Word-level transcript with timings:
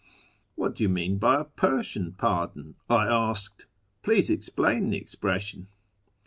""What 0.55 0.73
do 0.73 0.81
you 0.81 0.89
mean 0.89 1.19
by 1.19 1.35
a' 1.41 1.43
Persian 1.63 2.13
pardon?'" 2.13 2.73
I 2.89 3.05
asked;" 3.05 3.67
please 4.01 4.31
explain 4.31 4.89
the 4.89 4.97
expression." 4.97 5.67